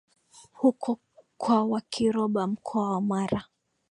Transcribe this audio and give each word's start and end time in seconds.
huko 0.51 0.99
kwa 1.37 1.63
Wakiroba 1.63 2.47
Mkoa 2.47 2.89
wa 2.89 3.01
Mara 3.01 3.45